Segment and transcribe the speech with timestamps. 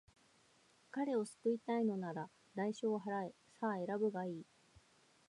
[0.89, 3.35] 彼を救いたいのなら、代償を払え。
[3.59, 4.41] さあ、選ぶがいい。